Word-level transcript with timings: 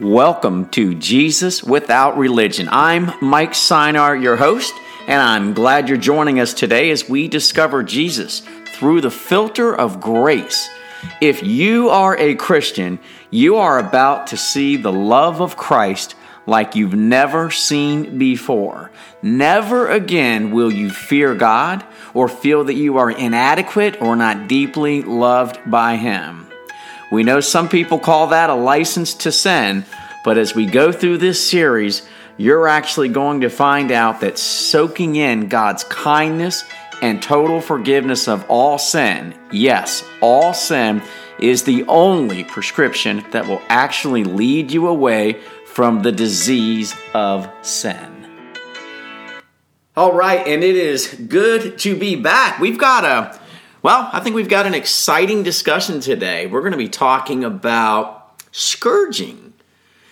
Welcome 0.00 0.68
to 0.72 0.94
Jesus 0.94 1.64
Without 1.64 2.18
Religion. 2.18 2.68
I'm 2.70 3.12
Mike 3.22 3.52
Sinar, 3.52 4.22
your 4.22 4.36
host, 4.36 4.74
and 5.06 5.22
I'm 5.22 5.54
glad 5.54 5.88
you're 5.88 5.96
joining 5.96 6.38
us 6.38 6.52
today 6.52 6.90
as 6.90 7.08
we 7.08 7.28
discover 7.28 7.82
Jesus 7.82 8.42
through 8.74 9.00
the 9.00 9.10
filter 9.10 9.74
of 9.74 10.02
grace. 10.02 10.68
If 11.22 11.42
you 11.42 11.88
are 11.88 12.14
a 12.18 12.34
Christian, 12.34 12.98
you 13.30 13.56
are 13.56 13.78
about 13.78 14.26
to 14.26 14.36
see 14.36 14.76
the 14.76 14.92
love 14.92 15.40
of 15.40 15.56
Christ 15.56 16.14
like 16.44 16.76
you've 16.76 16.92
never 16.92 17.50
seen 17.50 18.18
before. 18.18 18.90
Never 19.22 19.88
again 19.88 20.50
will 20.50 20.70
you 20.70 20.90
fear 20.90 21.34
God 21.34 21.82
or 22.12 22.28
feel 22.28 22.64
that 22.64 22.74
you 22.74 22.98
are 22.98 23.10
inadequate 23.10 24.02
or 24.02 24.14
not 24.14 24.46
deeply 24.46 25.00
loved 25.00 25.58
by 25.70 25.96
Him. 25.96 26.45
We 27.10 27.22
know 27.22 27.40
some 27.40 27.68
people 27.68 27.98
call 27.98 28.28
that 28.28 28.50
a 28.50 28.54
license 28.54 29.14
to 29.14 29.32
sin, 29.32 29.84
but 30.24 30.38
as 30.38 30.54
we 30.54 30.66
go 30.66 30.90
through 30.90 31.18
this 31.18 31.48
series, 31.48 32.06
you're 32.36 32.68
actually 32.68 33.08
going 33.08 33.42
to 33.42 33.48
find 33.48 33.92
out 33.92 34.20
that 34.20 34.38
soaking 34.38 35.16
in 35.16 35.48
God's 35.48 35.84
kindness 35.84 36.64
and 37.02 37.22
total 37.22 37.60
forgiveness 37.60 38.26
of 38.26 38.44
all 38.48 38.78
sin, 38.78 39.38
yes, 39.52 40.04
all 40.20 40.52
sin, 40.52 41.02
is 41.38 41.62
the 41.62 41.84
only 41.84 42.44
prescription 42.44 43.24
that 43.30 43.46
will 43.46 43.62
actually 43.68 44.24
lead 44.24 44.72
you 44.72 44.88
away 44.88 45.40
from 45.66 46.02
the 46.02 46.12
disease 46.12 46.94
of 47.14 47.48
sin. 47.62 48.26
All 49.96 50.12
right, 50.12 50.46
and 50.46 50.64
it 50.64 50.76
is 50.76 51.06
good 51.28 51.78
to 51.78 51.96
be 51.96 52.16
back. 52.16 52.58
We've 52.58 52.78
got 52.78 53.04
a, 53.04 53.38
well, 53.86 54.10
I 54.12 54.18
think 54.18 54.34
we've 54.34 54.48
got 54.48 54.66
an 54.66 54.74
exciting 54.74 55.44
discussion 55.44 56.00
today. 56.00 56.48
We're 56.48 56.62
going 56.62 56.72
to 56.72 56.76
be 56.76 56.88
talking 56.88 57.44
about 57.44 58.42
scourging. 58.50 59.52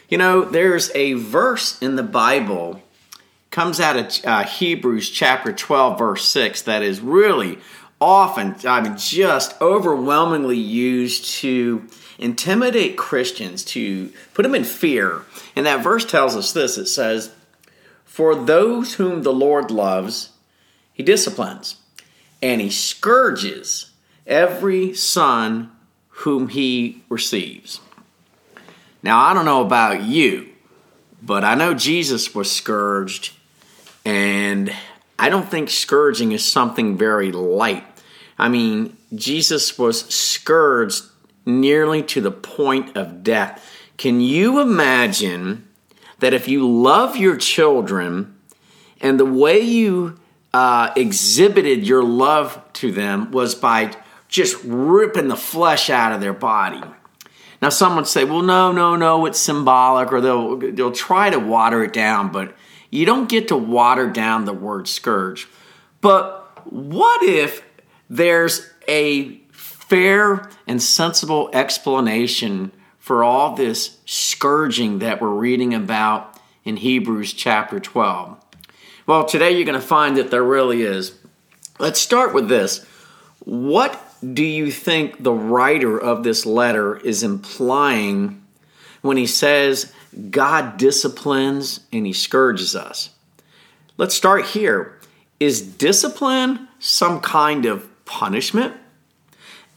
You 0.09 0.17
know, 0.17 0.45
there's 0.45 0.93
a 0.95 1.15
verse 1.15 1.83
in 1.83 1.97
the 1.97 2.05
Bible 2.05 2.81
comes 3.51 3.81
out 3.81 3.97
of 3.97 4.25
uh, 4.25 4.45
Hebrews 4.45 5.11
chapter 5.11 5.53
12 5.53 5.99
verse 5.99 6.25
6 6.25 6.63
that 6.63 6.83
is 6.85 7.01
really 7.01 7.59
often 8.01 8.55
I 8.65 8.81
mean 8.81 8.97
just 8.97 9.61
overwhelmingly 9.61 10.57
used 10.57 11.25
to 11.41 11.85
intimidate 12.17 12.97
Christians 12.97 13.65
to 13.65 14.13
put 14.35 14.45
them 14.45 14.55
in 14.55 14.63
fear. 14.63 15.23
And 15.57 15.67
that 15.67 15.83
verse 15.83 16.05
tells 16.05 16.37
us 16.37 16.53
this 16.53 16.79
it 16.79 16.87
says, 16.87 17.33
For 18.05 18.37
those 18.37 18.95
whom 18.95 19.25
the 19.25 19.33
Lord 19.33 19.73
loves, 19.73 20.31
he 20.93 21.03
disciplines, 21.03 21.75
and 22.45 22.61
he 22.61 22.69
scourges 22.69 23.91
every 24.27 24.93
son 24.93 25.73
whom 26.09 26.49
he 26.49 27.03
receives. 27.09 27.81
Now, 29.03 29.19
I 29.19 29.33
don't 29.33 29.47
know 29.47 29.65
about 29.65 30.03
you, 30.03 30.51
but 31.23 31.43
I 31.43 31.55
know 31.55 31.73
Jesus 31.73 32.35
was 32.35 32.53
scourged, 32.53 33.33
and 34.05 34.71
I 35.19 35.31
don't 35.31 35.51
think 35.51 35.71
scourging 35.71 36.33
is 36.33 36.45
something 36.45 36.99
very 36.99 37.33
light. 37.33 37.87
I 38.39 38.51
mean, 38.51 38.99
Jesus 39.15 39.79
was 39.79 40.05
scourged 40.15 41.03
nearly 41.47 42.03
to 42.03 42.21
the 42.21 42.31
point 42.31 42.95
of 42.95 43.25
death. 43.25 43.67
Can 43.97 44.21
you 44.21 44.61
imagine 44.61 45.67
that 46.19 46.35
if 46.35 46.47
you 46.47 46.71
love 46.71 47.17
your 47.17 47.39
children 47.39 48.37
and 49.01 49.19
the 49.19 49.25
way 49.25 49.61
you 49.61 50.19
uh, 50.55 50.93
exhibited 50.97 51.85
your 51.85 52.05
love 52.05 52.63
to 52.75 52.93
them 52.93 53.33
was 53.33 53.57
by 53.57 53.93
just 54.29 54.57
ripping 54.65 55.27
the 55.27 55.37
flesh 55.37 55.91
out 55.91 56.13
of 56.13 56.21
their 56.21 56.33
body? 56.33 56.81
Now, 57.61 57.71
some 57.71 57.97
would 57.97 58.07
say, 58.07 58.25
well, 58.25 58.41
no, 58.41 58.71
no, 58.71 58.95
no, 58.95 59.27
it's 59.27 59.41
symbolic, 59.41 60.13
or 60.13 60.21
they'll, 60.21 60.57
they'll 60.57 60.93
try 60.93 61.29
to 61.29 61.41
water 61.41 61.83
it 61.83 61.93
down, 61.93 62.31
but 62.31 62.55
you 62.89 63.05
don't 63.05 63.29
get 63.29 63.49
to 63.49 63.57
water 63.57 64.09
down 64.09 64.45
the 64.45 64.53
word 64.53 64.87
scourge. 64.87 65.49
But 66.01 66.57
what 66.73 67.25
if 67.25 67.65
there's 68.09 68.71
a 68.87 69.39
fair 69.51 70.49
and 70.69 70.81
sensible 70.81 71.51
explanation 71.53 72.71
for 73.01 73.25
all 73.25 73.57
this 73.57 73.99
scourging 74.07 75.01
that 75.01 75.21
we're 75.21 75.31
reading 75.31 75.75
about 75.75 76.39
in 76.63 76.77
Hebrews 76.77 77.33
chapter 77.33 77.81
12? 77.81 78.44
Well, 79.07 79.27
today 79.27 79.51
you're 79.51 79.67
going 79.67 79.81
to 79.81 79.87
find 79.87 80.17
that 80.17 80.31
there 80.31 80.43
really 80.43 80.81
is. 80.81 81.15
Let's 81.79 82.01
start 82.01 82.33
with 82.33 82.49
this. 82.49 82.87
What 83.41 84.01
do 84.33 84.43
you 84.43 84.71
think 84.71 85.23
the 85.23 85.33
writer 85.33 85.99
of 85.99 86.25
this 86.25 86.47
letter 86.47 86.97
is 86.97 87.23
implying 87.23 88.43
when 89.03 89.19
he 89.19 89.27
says 89.27 89.93
God 90.31 90.79
disciplines 90.79 91.81
and 91.93 92.07
he 92.07 92.15
scourges 92.15 92.75
us? 92.75 93.11
Let's 93.99 94.15
start 94.15 94.47
here. 94.47 94.99
Is 95.39 95.61
discipline 95.61 96.67
some 96.79 97.21
kind 97.21 97.67
of 97.67 97.87
punishment? 98.07 98.75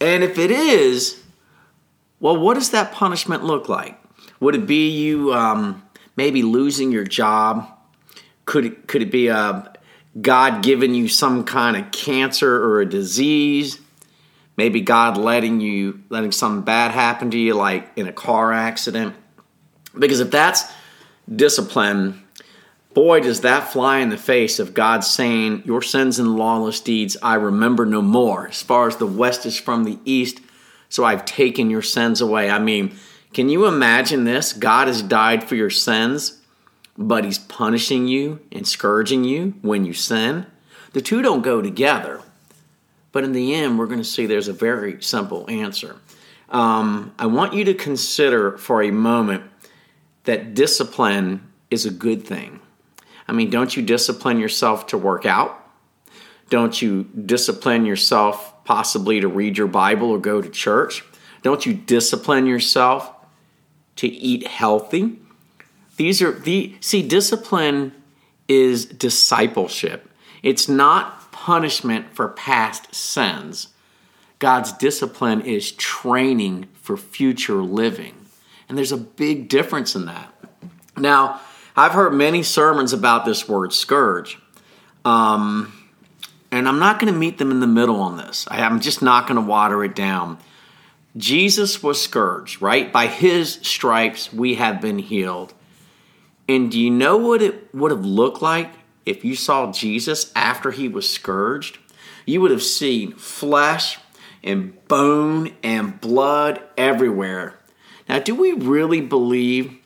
And 0.00 0.24
if 0.24 0.38
it 0.38 0.50
is, 0.50 1.22
well, 2.18 2.38
what 2.38 2.54
does 2.54 2.70
that 2.70 2.92
punishment 2.92 3.44
look 3.44 3.68
like? 3.68 4.00
Would 4.40 4.54
it 4.54 4.66
be 4.66 4.88
you 4.88 5.34
um, 5.34 5.82
maybe 6.16 6.42
losing 6.42 6.90
your 6.90 7.04
job? 7.04 7.77
Could 8.48 8.64
it, 8.64 8.88
could 8.88 9.02
it 9.02 9.10
be 9.10 9.26
a 9.26 9.36
uh, 9.36 9.72
God 10.18 10.62
giving 10.62 10.94
you 10.94 11.06
some 11.06 11.44
kind 11.44 11.76
of 11.76 11.92
cancer 11.92 12.64
or 12.64 12.80
a 12.80 12.88
disease? 12.88 13.78
Maybe 14.56 14.80
God 14.80 15.18
letting 15.18 15.60
you 15.60 16.02
letting 16.08 16.32
something 16.32 16.64
bad 16.64 16.92
happen 16.92 17.30
to 17.32 17.38
you, 17.38 17.52
like 17.52 17.90
in 17.94 18.08
a 18.08 18.12
car 18.12 18.54
accident. 18.54 19.14
Because 19.98 20.20
if 20.20 20.30
that's 20.30 20.64
discipline, 21.30 22.24
boy, 22.94 23.20
does 23.20 23.42
that 23.42 23.70
fly 23.70 23.98
in 23.98 24.08
the 24.08 24.16
face 24.16 24.58
of 24.58 24.72
God 24.72 25.04
saying, 25.04 25.64
Your 25.66 25.82
sins 25.82 26.18
and 26.18 26.34
lawless 26.38 26.80
deeds 26.80 27.18
I 27.22 27.34
remember 27.34 27.84
no 27.84 28.00
more. 28.00 28.48
As 28.48 28.62
far 28.62 28.88
as 28.88 28.96
the 28.96 29.06
west 29.06 29.44
is 29.44 29.60
from 29.60 29.84
the 29.84 29.98
east, 30.06 30.40
so 30.88 31.04
I've 31.04 31.26
taken 31.26 31.68
your 31.68 31.82
sins 31.82 32.22
away. 32.22 32.48
I 32.48 32.60
mean, 32.60 32.96
can 33.34 33.50
you 33.50 33.66
imagine 33.66 34.24
this? 34.24 34.54
God 34.54 34.88
has 34.88 35.02
died 35.02 35.44
for 35.44 35.54
your 35.54 35.68
sins, 35.68 36.37
but 36.98 37.24
He's 37.24 37.38
punishing 37.38 38.08
you 38.08 38.40
and 38.52 38.66
scourging 38.66 39.24
you 39.24 39.54
when 39.62 39.84
you 39.84 39.94
sin. 39.94 40.46
The 40.92 41.00
two 41.00 41.22
don't 41.22 41.42
go 41.42 41.62
together. 41.62 42.20
But 43.12 43.24
in 43.24 43.32
the 43.32 43.54
end, 43.54 43.78
we're 43.78 43.86
going 43.86 44.00
to 44.00 44.04
see 44.04 44.26
there's 44.26 44.48
a 44.48 44.52
very 44.52 45.00
simple 45.02 45.48
answer. 45.48 45.96
Um, 46.50 47.14
I 47.18 47.26
want 47.26 47.54
you 47.54 47.64
to 47.64 47.74
consider 47.74 48.58
for 48.58 48.82
a 48.82 48.90
moment 48.90 49.44
that 50.24 50.54
discipline 50.54 51.50
is 51.70 51.86
a 51.86 51.90
good 51.90 52.26
thing. 52.26 52.60
I 53.26 53.32
mean, 53.32 53.50
don't 53.50 53.76
you 53.76 53.82
discipline 53.82 54.38
yourself 54.38 54.86
to 54.88 54.98
work 54.98 55.24
out? 55.26 55.54
Don't 56.50 56.80
you 56.80 57.04
discipline 57.04 57.84
yourself 57.84 58.64
possibly 58.64 59.20
to 59.20 59.28
read 59.28 59.58
your 59.58 59.66
Bible 59.66 60.10
or 60.10 60.18
go 60.18 60.40
to 60.40 60.48
church? 60.48 61.04
Don't 61.42 61.64
you 61.66 61.74
discipline 61.74 62.46
yourself 62.46 63.10
to 63.96 64.08
eat 64.08 64.46
healthy? 64.46 65.18
These 65.98 66.22
are 66.22 66.32
the 66.32 66.76
see 66.80 67.06
discipline 67.06 67.92
is 68.46 68.86
discipleship. 68.86 70.08
It's 70.42 70.68
not 70.68 71.32
punishment 71.32 72.14
for 72.14 72.28
past 72.28 72.94
sins. 72.94 73.68
God's 74.38 74.72
discipline 74.72 75.40
is 75.40 75.72
training 75.72 76.68
for 76.80 76.96
future 76.96 77.62
living. 77.62 78.14
And 78.68 78.78
there's 78.78 78.92
a 78.92 78.96
big 78.96 79.48
difference 79.48 79.96
in 79.96 80.06
that. 80.06 80.32
Now, 80.96 81.40
I've 81.76 81.92
heard 81.92 82.14
many 82.14 82.42
sermons 82.44 82.92
about 82.92 83.24
this 83.24 83.48
word 83.48 83.72
scourge. 83.72 84.38
Um, 85.04 85.72
and 86.52 86.68
I'm 86.68 86.78
not 86.78 87.00
going 87.00 87.12
to 87.12 87.18
meet 87.18 87.38
them 87.38 87.50
in 87.50 87.58
the 87.60 87.66
middle 87.66 88.00
on 88.00 88.16
this. 88.16 88.46
I, 88.48 88.60
am 88.60 88.80
just 88.80 89.02
not 89.02 89.26
going 89.26 89.36
to 89.36 89.46
water 89.46 89.82
it 89.82 89.96
down. 89.96 90.38
Jesus 91.16 91.82
was 91.82 92.00
scourged, 92.00 92.62
right? 92.62 92.92
By 92.92 93.08
his 93.08 93.54
stripes 93.62 94.32
we 94.32 94.54
have 94.54 94.80
been 94.80 95.00
healed. 95.00 95.54
And 96.48 96.70
do 96.70 96.80
you 96.80 96.90
know 96.90 97.16
what 97.16 97.42
it 97.42 97.74
would 97.74 97.90
have 97.90 98.04
looked 98.04 98.40
like 98.40 98.70
if 99.04 99.24
you 99.24 99.36
saw 99.36 99.70
Jesus 99.70 100.32
after 100.34 100.70
he 100.70 100.88
was 100.88 101.08
scourged? 101.08 101.78
You 102.24 102.40
would 102.40 102.50
have 102.50 102.62
seen 102.62 103.12
flesh 103.12 103.98
and 104.42 104.86
bone 104.88 105.54
and 105.62 106.00
blood 106.00 106.62
everywhere. 106.76 107.58
Now, 108.08 108.18
do 108.18 108.34
we 108.34 108.52
really 108.52 109.02
believe 109.02 109.76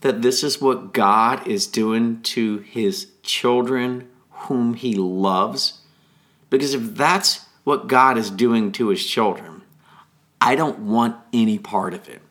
that 0.00 0.22
this 0.22 0.42
is 0.42 0.60
what 0.60 0.92
God 0.92 1.46
is 1.46 1.66
doing 1.66 2.22
to 2.22 2.58
his 2.58 3.08
children 3.22 4.08
whom 4.30 4.74
he 4.74 4.94
loves? 4.94 5.80
Because 6.48 6.74
if 6.74 6.94
that's 6.94 7.46
what 7.64 7.86
God 7.86 8.18
is 8.18 8.30
doing 8.30 8.72
to 8.72 8.88
his 8.88 9.04
children, 9.04 9.62
I 10.40 10.56
don't 10.56 10.80
want 10.80 11.16
any 11.32 11.58
part 11.58 11.94
of 11.94 12.08
it. 12.08 12.22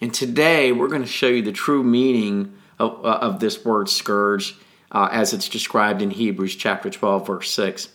And 0.00 0.12
today 0.12 0.70
we're 0.70 0.88
going 0.88 1.02
to 1.02 1.08
show 1.08 1.28
you 1.28 1.42
the 1.42 1.52
true 1.52 1.82
meaning 1.82 2.54
of, 2.78 3.04
uh, 3.04 3.18
of 3.20 3.40
this 3.40 3.64
word 3.64 3.88
scourge 3.88 4.56
uh, 4.92 5.08
as 5.10 5.32
it's 5.32 5.48
described 5.48 6.02
in 6.02 6.10
Hebrews 6.10 6.56
chapter 6.56 6.90
12, 6.90 7.26
verse 7.26 7.50
6. 7.50 7.88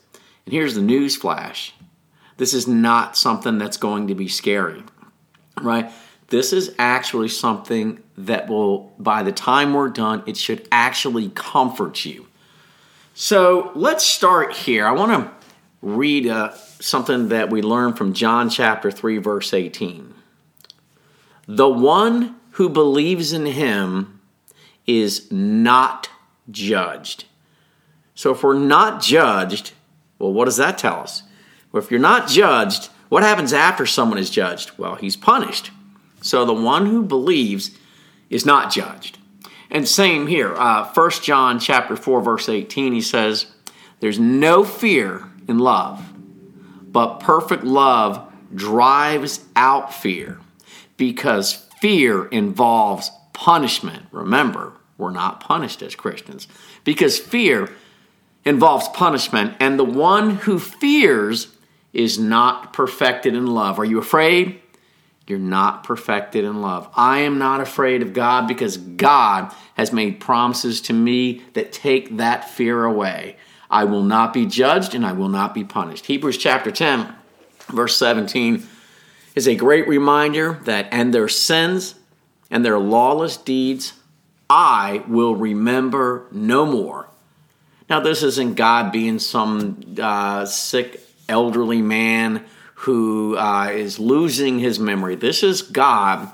And 0.45 0.53
here's 0.53 0.75
the 0.75 0.81
news 0.81 1.15
flash 1.15 1.73
this 2.37 2.53
is 2.53 2.67
not 2.67 3.15
something 3.15 3.57
that's 3.57 3.77
going 3.77 4.07
to 4.07 4.15
be 4.15 4.27
scary, 4.27 4.83
right? 5.61 5.91
this 6.33 6.51
is 6.51 6.73
actually 6.79 7.27
something 7.27 8.01
that 8.17 8.47
will, 8.47 8.91
by 8.97 9.21
the 9.21 9.31
time 9.31 9.71
we're 9.71 9.87
done, 9.87 10.23
it 10.25 10.35
should 10.35 10.67
actually 10.71 11.29
comfort 11.29 12.05
you. 12.05 12.25
So 13.13 13.71
let's 13.75 14.03
start 14.03 14.51
here. 14.51 14.87
I 14.87 14.93
want 14.93 15.11
to 15.11 15.31
read 15.83 16.25
uh, 16.25 16.55
something 16.79 17.29
that 17.29 17.51
we 17.51 17.61
learned 17.61 17.99
from 17.99 18.13
John 18.13 18.49
chapter 18.49 18.89
3, 18.89 19.19
verse 19.19 19.53
18. 19.53 20.11
The 21.47 21.69
one 21.69 22.35
who 22.53 22.67
believes 22.67 23.31
in 23.31 23.45
him 23.45 24.12
is 24.85 25.31
not 25.31 26.09
judged. 26.51 27.25
So 28.15 28.31
if 28.31 28.43
we're 28.43 28.57
not 28.57 29.01
judged, 29.01 29.71
well, 30.19 30.33
what 30.33 30.45
does 30.45 30.57
that 30.57 30.77
tell 30.77 30.99
us? 30.99 31.23
Well, 31.71 31.81
if 31.81 31.89
you're 31.89 31.99
not 31.99 32.27
judged, 32.27 32.89
what 33.09 33.23
happens 33.23 33.53
after 33.53 33.85
someone 33.85 34.17
is 34.17 34.29
judged? 34.29 34.71
Well, 34.77 34.95
he's 34.95 35.15
punished. 35.15 35.71
So 36.21 36.45
the 36.45 36.53
one 36.53 36.85
who 36.85 37.03
believes 37.03 37.71
is 38.29 38.45
not 38.45 38.71
judged. 38.71 39.17
And 39.69 39.87
same 39.87 40.27
here, 40.27 40.53
uh, 40.55 40.91
1 40.93 41.11
John 41.23 41.59
chapter 41.59 41.95
4, 41.95 42.21
verse 42.21 42.47
18, 42.47 42.93
he 42.93 43.01
says, 43.01 43.47
There's 43.99 44.19
no 44.19 44.63
fear 44.63 45.29
in 45.47 45.59
love, 45.59 46.13
but 46.91 47.19
perfect 47.19 47.63
love 47.63 48.31
drives 48.53 49.43
out 49.55 49.93
fear 49.93 50.39
because 50.95 51.53
fear 51.81 52.25
involves 52.27 53.09
punishment. 53.33 54.05
Remember, 54.11 54.73
we're 54.97 55.11
not 55.11 55.39
punished 55.39 55.81
as 55.81 55.95
Christians 55.95 56.47
because 56.83 57.19
fear 57.19 57.69
involves 58.45 58.87
punishment, 58.89 59.55
and 59.59 59.79
the 59.79 59.85
one 59.85 60.31
who 60.31 60.59
fears 60.59 61.55
is 61.93 62.19
not 62.19 62.73
perfected 62.73 63.33
in 63.33 63.47
love. 63.47 63.79
Are 63.79 63.85
you 63.85 63.99
afraid? 63.99 64.59
You're 65.27 65.39
not 65.39 65.85
perfected 65.85 66.43
in 66.43 66.61
love. 66.61 66.89
I 66.95 67.19
am 67.19 67.37
not 67.37 67.61
afraid 67.61 68.01
of 68.01 68.13
God 68.13 68.47
because 68.47 68.75
God 68.75 69.53
has 69.75 69.93
made 69.93 70.19
promises 70.19 70.81
to 70.81 70.93
me 70.93 71.43
that 71.53 71.71
take 71.71 72.17
that 72.17 72.49
fear 72.49 72.83
away. 72.83 73.37
I 73.69 73.85
will 73.85 74.03
not 74.03 74.33
be 74.33 74.45
judged 74.45 74.93
and 74.93 75.05
I 75.05 75.13
will 75.13 75.29
not 75.29 75.53
be 75.53 75.63
punished. 75.63 76.07
Hebrews 76.07 76.37
chapter 76.37 76.71
10, 76.71 77.13
verse 77.69 77.95
17 77.95 78.67
is 79.35 79.47
a 79.47 79.55
great 79.55 79.87
reminder 79.87 80.59
that, 80.65 80.87
and 80.91 81.13
their 81.13 81.29
sins 81.29 81.95
and 82.53 82.63
their 82.63 82.79
lawless 82.79 83.35
deeds 83.35 83.93
I 84.49 85.03
will 85.07 85.35
remember 85.35 86.27
no 86.31 86.65
more. 86.65 87.07
Now, 87.89 87.99
this 88.01 88.21
isn't 88.21 88.53
God 88.53 88.91
being 88.91 89.17
some 89.17 89.95
uh, 89.99 90.45
sick 90.45 91.01
elderly 91.27 91.81
man 91.81 92.45
who 92.75 93.35
uh, 93.35 93.71
is 93.73 93.99
losing 93.99 94.59
his 94.59 94.79
memory. 94.79 95.15
This 95.15 95.41
is 95.41 95.63
God 95.63 96.29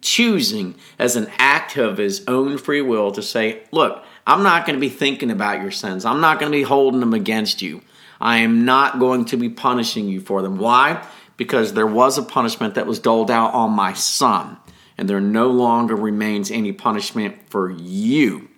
choosing 0.00 0.74
as 0.98 1.14
an 1.14 1.30
act 1.38 1.76
of 1.76 1.98
his 1.98 2.24
own 2.26 2.58
free 2.58 2.82
will 2.82 3.12
to 3.12 3.22
say, 3.22 3.62
Look, 3.70 4.04
I'm 4.26 4.42
not 4.42 4.66
going 4.66 4.76
to 4.76 4.80
be 4.80 4.88
thinking 4.88 5.30
about 5.30 5.62
your 5.62 5.70
sins. 5.70 6.04
I'm 6.04 6.20
not 6.20 6.40
going 6.40 6.50
to 6.50 6.58
be 6.58 6.62
holding 6.62 7.00
them 7.00 7.14
against 7.14 7.62
you. 7.62 7.82
I 8.20 8.38
am 8.38 8.64
not 8.64 8.98
going 8.98 9.26
to 9.26 9.36
be 9.36 9.48
punishing 9.48 10.08
you 10.08 10.20
for 10.20 10.42
them. 10.42 10.58
Why? 10.58 11.06
Because 11.36 11.72
there 11.72 11.86
was 11.86 12.18
a 12.18 12.22
punishment 12.22 12.74
that 12.74 12.86
was 12.86 12.98
doled 12.98 13.30
out 13.30 13.54
on 13.54 13.70
my 13.70 13.92
son, 13.92 14.56
and 15.00 15.08
there 15.08 15.18
no 15.18 15.48
longer 15.48 15.96
remains 15.96 16.50
any 16.50 16.72
punishment 16.72 17.34
for 17.48 17.70
you 17.70 18.50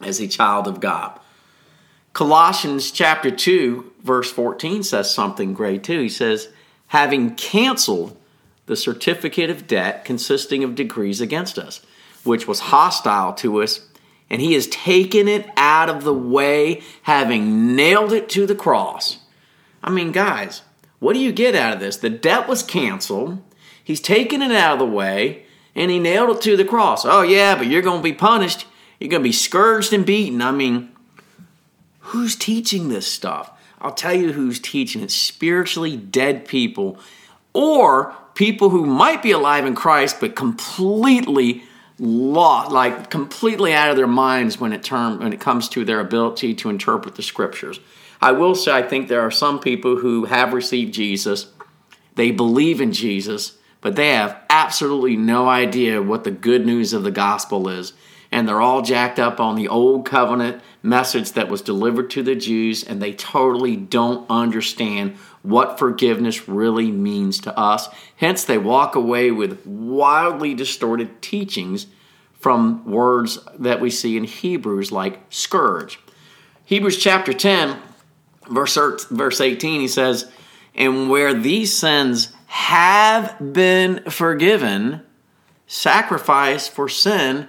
as 0.00 0.18
a 0.18 0.26
child 0.26 0.66
of 0.66 0.80
God. 0.80 1.20
Colossians 2.12 2.90
chapter 2.90 3.30
2, 3.30 3.92
verse 4.02 4.32
14 4.32 4.82
says 4.82 5.14
something 5.14 5.54
great 5.54 5.84
too. 5.84 6.00
He 6.00 6.08
says, 6.08 6.48
having 6.88 7.36
canceled 7.36 8.16
the 8.66 8.74
certificate 8.74 9.50
of 9.50 9.68
debt 9.68 10.04
consisting 10.04 10.64
of 10.64 10.74
decrees 10.74 11.20
against 11.20 11.60
us, 11.60 11.80
which 12.24 12.48
was 12.48 12.58
hostile 12.58 13.32
to 13.34 13.62
us, 13.62 13.86
and 14.28 14.40
he 14.40 14.54
has 14.54 14.66
taken 14.66 15.28
it 15.28 15.48
out 15.56 15.88
of 15.88 16.02
the 16.02 16.12
way, 16.12 16.82
having 17.02 17.76
nailed 17.76 18.12
it 18.12 18.28
to 18.30 18.46
the 18.46 18.56
cross. 18.56 19.18
I 19.80 19.90
mean, 19.90 20.10
guys, 20.10 20.62
what 20.98 21.12
do 21.12 21.20
you 21.20 21.30
get 21.30 21.54
out 21.54 21.74
of 21.74 21.78
this? 21.78 21.98
The 21.98 22.10
debt 22.10 22.48
was 22.48 22.64
canceled, 22.64 23.40
he's 23.84 24.00
taken 24.00 24.42
it 24.42 24.50
out 24.50 24.72
of 24.72 24.78
the 24.80 24.92
way, 24.92 25.46
and 25.74 25.90
he 25.90 25.98
nailed 25.98 26.36
it 26.36 26.42
to 26.42 26.56
the 26.56 26.64
cross. 26.64 27.04
Oh, 27.04 27.22
yeah, 27.22 27.56
but 27.56 27.66
you're 27.66 27.82
going 27.82 27.98
to 27.98 28.02
be 28.02 28.12
punished. 28.12 28.66
You're 29.00 29.10
going 29.10 29.22
to 29.22 29.28
be 29.28 29.32
scourged 29.32 29.92
and 29.92 30.06
beaten. 30.06 30.42
I 30.42 30.52
mean, 30.52 30.92
Who's 32.12 32.36
teaching 32.36 32.88
this 32.88 33.06
stuff? 33.06 33.50
I'll 33.80 33.94
tell 33.94 34.12
you 34.12 34.32
who's 34.32 34.60
teaching 34.60 35.02
it 35.02 35.10
spiritually 35.10 35.96
dead 35.96 36.46
people 36.46 36.98
or 37.52 38.14
people 38.34 38.70
who 38.70 38.84
might 38.84 39.22
be 39.22 39.30
alive 39.30 39.64
in 39.64 39.74
Christ 39.74 40.18
but 40.20 40.36
completely 40.36 41.62
lost, 41.98 42.70
like 42.70 43.08
completely 43.08 43.72
out 43.72 43.90
of 43.90 43.96
their 43.96 44.06
minds 44.06 44.60
when 44.60 44.72
it 44.72 44.82
term 44.82 45.20
when 45.20 45.32
it 45.32 45.40
comes 45.40 45.68
to 45.70 45.84
their 45.84 46.00
ability 46.00 46.54
to 46.56 46.68
interpret 46.68 47.14
the 47.14 47.22
scriptures. 47.22 47.80
I 48.20 48.32
will 48.32 48.54
say 48.54 48.72
I 48.72 48.82
think 48.82 49.08
there 49.08 49.22
are 49.22 49.30
some 49.30 49.58
people 49.58 49.96
who 49.96 50.26
have 50.26 50.52
received 50.52 50.92
Jesus, 50.92 51.46
they 52.14 52.30
believe 52.30 52.80
in 52.80 52.92
Jesus, 52.92 53.56
but 53.82 53.96
they 53.96 54.08
have 54.08 54.40
absolutely 54.48 55.16
no 55.16 55.46
idea 55.46 56.00
what 56.00 56.24
the 56.24 56.30
good 56.30 56.64
news 56.64 56.94
of 56.94 57.02
the 57.02 57.10
gospel 57.10 57.68
is 57.68 57.92
and 58.32 58.48
they're 58.48 58.62
all 58.62 58.80
jacked 58.80 59.18
up 59.18 59.38
on 59.38 59.54
the 59.54 59.68
old 59.68 60.06
covenant 60.06 60.62
message 60.82 61.32
that 61.32 61.50
was 61.50 61.60
delivered 61.60 62.08
to 62.10 62.22
the 62.22 62.34
Jews, 62.34 62.82
and 62.82 63.00
they 63.00 63.12
totally 63.12 63.76
don't 63.76 64.28
understand 64.30 65.16
what 65.42 65.78
forgiveness 65.78 66.48
really 66.48 66.90
means 66.90 67.38
to 67.40 67.56
us. 67.56 67.88
Hence, 68.16 68.42
they 68.44 68.56
walk 68.56 68.94
away 68.94 69.30
with 69.30 69.64
wildly 69.66 70.54
distorted 70.54 71.20
teachings 71.20 71.86
from 72.32 72.84
words 72.90 73.38
that 73.58 73.80
we 73.80 73.90
see 73.90 74.16
in 74.16 74.24
Hebrews, 74.24 74.90
like 74.90 75.20
scourge. 75.28 76.00
Hebrews 76.64 76.96
chapter 76.96 77.34
10, 77.34 77.78
verse, 78.50 79.04
verse 79.10 79.40
18, 79.40 79.82
he 79.82 79.88
says, 79.88 80.30
And 80.74 81.10
where 81.10 81.34
these 81.34 81.76
sins 81.76 82.32
have 82.52 83.54
been 83.54 84.04
forgiven, 84.10 85.00
sacrifice 85.66 86.68
for 86.68 86.86
sin 86.86 87.48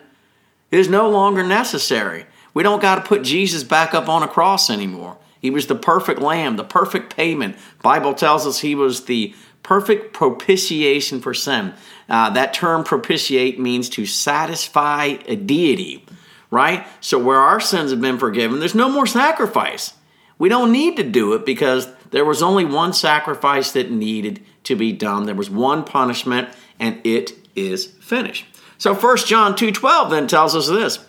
is 0.72 0.88
no 0.88 1.10
longer 1.10 1.44
necessary. 1.44 2.26
We 2.54 2.64
don't 2.64 2.82
got 2.82 2.96
to 2.96 3.02
put 3.02 3.22
Jesus 3.22 3.66
back 3.66 3.94
up 3.94 4.08
on 4.08 4.24
a 4.24 4.30
cross 4.30 4.70
anymore. 4.70 5.18
He 5.42 5.50
was 5.50 5.68
the 5.68 5.76
perfect 5.76 6.22
lamb, 6.22 6.56
the 6.56 6.64
perfect 6.64 7.14
payment. 7.14 7.58
Bible 7.82 8.14
tells 8.14 8.48
us 8.48 8.60
he 8.60 8.76
was 8.76 9.04
the 9.04 9.36
perfect 9.62 10.14
propitiation 10.14 11.20
for 11.20 11.34
sin. 11.34 11.74
Uh, 12.08 12.30
that 12.30 12.54
term 12.54 12.86
propitiate 12.86 13.60
means 13.60 13.90
to 13.90 14.06
satisfy 14.06 15.18
a 15.26 15.36
deity, 15.36 16.06
right? 16.50 16.88
So 17.02 17.20
where 17.20 17.40
our 17.40 17.60
sins 17.60 17.92
have 17.92 18.00
been 18.00 18.20
forgiven, 18.20 18.62
there's 18.62 18.74
no 18.74 18.88
more 18.88 19.06
sacrifice. 19.06 19.96
We 20.40 20.48
don't 20.48 20.72
need 20.72 20.96
to 20.96 21.04
do 21.04 21.34
it 21.34 21.46
because 21.46 21.90
there 22.12 22.24
was 22.24 22.42
only 22.42 22.64
one 22.64 22.94
sacrifice 22.94 23.74
that 23.74 23.92
needed 23.92 24.42
to 24.64 24.76
be 24.76 24.92
done. 24.92 25.26
There 25.26 25.36
was 25.36 25.50
one 25.50 25.84
punishment, 25.84 26.50
and 26.80 27.00
it 27.04 27.34
is 27.56 27.86
finished. 27.86 28.46
So 28.78 28.94
1 28.94 29.28
John 29.28 29.56
2:12 29.56 30.10
then 30.10 30.28
tells 30.28 30.56
us 30.56 30.68
this. 30.68 31.00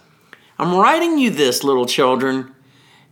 I'm 0.58 0.75
writing 0.75 1.18
you 1.18 1.30
this, 1.30 1.64
little 1.64 1.87
children, 1.87 2.54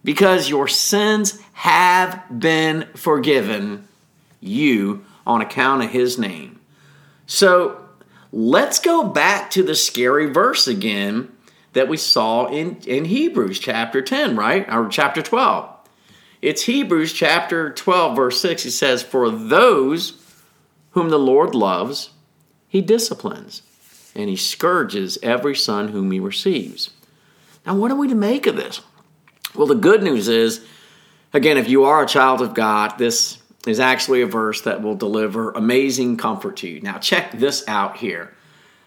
because 0.04 0.48
your 0.48 0.68
sins 0.68 1.40
have 1.54 2.22
been 2.30 2.86
forgiven 2.94 3.88
you 4.40 5.04
on 5.26 5.40
account 5.40 5.82
of 5.82 5.90
his 5.90 6.18
name. 6.18 6.60
So 7.26 7.80
let's 8.32 8.78
go 8.78 9.04
back 9.04 9.50
to 9.52 9.62
the 9.62 9.74
scary 9.74 10.26
verse 10.26 10.66
again 10.66 11.32
that 11.72 11.88
we 11.88 11.96
saw 11.96 12.46
in, 12.48 12.76
in 12.86 13.06
Hebrews 13.06 13.58
chapter 13.58 14.02
10, 14.02 14.36
right? 14.36 14.68
Or 14.72 14.88
chapter 14.88 15.22
12. 15.22 15.68
It's 16.42 16.64
Hebrews 16.64 17.12
chapter 17.12 17.70
12, 17.70 18.16
verse 18.16 18.40
6. 18.40 18.66
It 18.66 18.72
says, 18.72 19.02
For 19.02 19.30
those 19.30 20.10
whom 20.92 21.10
the 21.10 21.18
Lord 21.18 21.54
loves, 21.54 22.10
he 22.68 22.80
disciplines 22.80 23.62
and 24.14 24.28
he 24.28 24.36
scourges 24.36 25.18
every 25.22 25.54
son 25.54 25.88
whom 25.88 26.10
he 26.10 26.20
receives. 26.20 26.90
Now, 27.66 27.74
what 27.74 27.90
are 27.90 27.96
we 27.96 28.08
to 28.08 28.14
make 28.14 28.46
of 28.46 28.56
this? 28.56 28.80
Well, 29.54 29.66
the 29.66 29.74
good 29.74 30.02
news 30.02 30.28
is, 30.28 30.64
again, 31.32 31.58
if 31.58 31.68
you 31.68 31.84
are 31.84 32.02
a 32.02 32.06
child 32.06 32.40
of 32.40 32.54
God, 32.54 32.98
this 32.98 33.38
is 33.66 33.78
actually 33.78 34.22
a 34.22 34.26
verse 34.26 34.62
that 34.62 34.82
will 34.82 34.94
deliver 34.94 35.52
amazing 35.52 36.16
comfort 36.16 36.56
to 36.58 36.68
you. 36.68 36.80
Now, 36.80 36.98
check 36.98 37.32
this 37.32 37.66
out 37.68 37.98
here. 37.98 38.34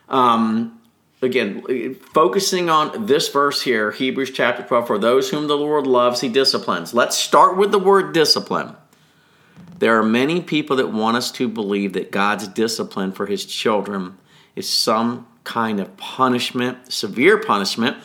Um, 0.10 0.82
again, 1.22 1.96
focusing 2.14 2.70
on 2.70 3.06
this 3.06 3.30
verse 3.30 3.62
here, 3.62 3.92
Hebrews 3.92 4.32
chapter 4.32 4.64
12, 4.64 4.88
for 4.88 4.98
those 4.98 5.30
whom 5.30 5.48
the 5.48 5.58
Lord 5.58 5.88
loves, 5.88 6.22
he 6.22 6.30
disciplines. 6.30 6.94
Let's 6.94 7.18
start 7.18 7.58
with 7.58 7.72
the 7.72 7.80
word 7.80 8.14
discipline. 8.14 8.76
There 9.78 10.00
are 10.00 10.04
many 10.04 10.42
people 10.42 10.78
that 10.78 10.92
want 10.92 11.18
us 11.18 11.32
to 11.34 11.50
believe 11.50 11.94
that 11.94 12.12
God's 12.12 12.48
discipline 12.48 13.12
for 13.12 13.26
his 13.26 13.46
children 13.46 14.18
is 14.56 14.70
some 14.70 15.28
kind 15.44 15.80
of 15.80 15.98
punishment, 15.98 16.92
severe 16.92 17.38
punishment, 17.38 17.98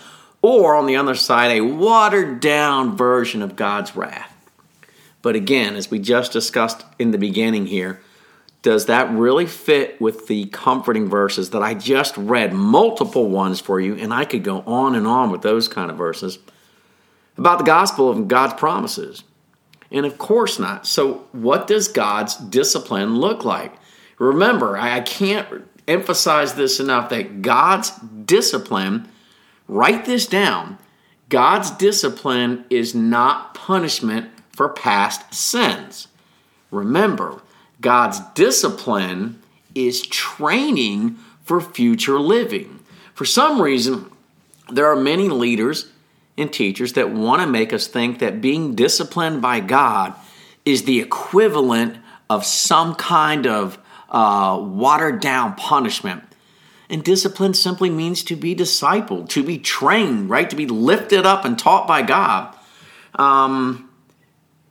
or 0.42 0.74
on 0.74 0.86
the 0.86 0.96
other 0.96 1.14
side, 1.14 1.52
a 1.52 1.60
watered 1.60 2.40
down 2.40 2.96
version 2.96 3.40
of 3.40 3.56
God's 3.56 3.94
wrath. 3.94 4.34
But 5.22 5.36
again, 5.36 5.76
as 5.76 5.90
we 5.90 5.98
just 5.98 6.32
discussed 6.32 6.84
in 6.98 7.12
the 7.12 7.18
beginning 7.18 7.66
here, 7.66 8.00
does 8.62 8.86
that 8.86 9.10
really 9.10 9.46
fit 9.46 10.00
with 10.00 10.26
the 10.26 10.46
comforting 10.46 11.08
verses 11.08 11.50
that 11.50 11.62
I 11.62 11.74
just 11.74 12.16
read? 12.16 12.52
Multiple 12.52 13.28
ones 13.28 13.60
for 13.60 13.80
you, 13.80 13.94
and 13.94 14.12
I 14.12 14.24
could 14.24 14.44
go 14.44 14.62
on 14.66 14.94
and 14.94 15.06
on 15.06 15.30
with 15.30 15.42
those 15.42 15.68
kind 15.68 15.90
of 15.90 15.96
verses 15.96 16.38
about 17.38 17.58
the 17.58 17.64
gospel 17.64 18.10
of 18.10 18.28
God's 18.28 18.54
promises. 18.54 19.22
And 19.90 20.06
of 20.06 20.18
course 20.18 20.58
not. 20.58 20.86
So, 20.86 21.26
what 21.32 21.66
does 21.66 21.88
God's 21.88 22.36
discipline 22.36 23.16
look 23.16 23.44
like? 23.44 23.74
Remember, 24.18 24.76
I 24.76 25.00
can't 25.00 25.64
emphasize 25.88 26.54
this 26.54 26.78
enough 26.78 27.08
that 27.08 27.42
God's 27.42 27.90
discipline, 28.24 29.08
write 29.66 30.04
this 30.04 30.26
down, 30.26 30.78
God's 31.28 31.70
discipline 31.70 32.64
is 32.70 32.94
not 32.94 33.54
punishment 33.54 34.30
for 34.50 34.68
past 34.68 35.32
sins. 35.32 36.08
Remember, 36.70 37.40
God's 37.80 38.20
discipline 38.34 39.40
is 39.74 40.02
training 40.06 41.16
for 41.44 41.60
future 41.60 42.20
living. 42.20 42.80
For 43.14 43.24
some 43.24 43.60
reason, 43.60 44.10
there 44.70 44.86
are 44.86 44.96
many 44.96 45.28
leaders 45.28 45.90
and 46.40 46.52
teachers 46.52 46.94
that 46.94 47.10
want 47.10 47.42
to 47.42 47.46
make 47.46 47.72
us 47.72 47.86
think 47.86 48.18
that 48.18 48.40
being 48.40 48.74
disciplined 48.74 49.42
by 49.42 49.60
God 49.60 50.14
is 50.64 50.84
the 50.84 51.00
equivalent 51.00 51.98
of 52.28 52.44
some 52.44 52.94
kind 52.94 53.46
of 53.46 53.78
uh, 54.08 54.58
watered 54.60 55.20
down 55.20 55.54
punishment. 55.54 56.24
And 56.88 57.04
discipline 57.04 57.54
simply 57.54 57.90
means 57.90 58.24
to 58.24 58.36
be 58.36 58.54
discipled, 58.56 59.28
to 59.30 59.44
be 59.44 59.58
trained, 59.58 60.28
right? 60.28 60.50
To 60.50 60.56
be 60.56 60.66
lifted 60.66 61.24
up 61.24 61.44
and 61.44 61.58
taught 61.58 61.86
by 61.86 62.02
God. 62.02 62.56
Um, 63.14 63.90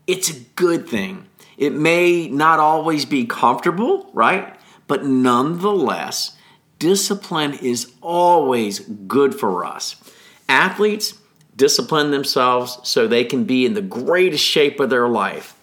it's 0.06 0.30
a 0.30 0.40
good 0.56 0.88
thing. 0.88 1.28
It 1.58 1.74
may 1.74 2.28
not 2.28 2.60
always 2.60 3.06
be 3.06 3.26
comfortable, 3.26 4.10
right? 4.14 4.56
But 4.88 5.06
nonetheless, 5.06 6.36
discipline 6.78 7.54
is 7.54 7.92
always 8.02 8.80
good 8.80 9.36
for 9.36 9.66
us. 9.66 9.96
Athletes 10.48 11.14
discipline 11.60 12.10
themselves 12.10 12.80
so 12.84 13.08
they 13.08 13.24
can 13.24 13.44
be 13.44 13.66
in 13.68 13.76
the 13.76 13.82
greatest 13.82 14.44
shape 14.44 14.80
of 14.80 14.90
their 14.90 15.08
life. 15.08 15.56